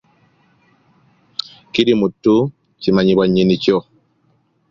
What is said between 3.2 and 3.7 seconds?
nnyini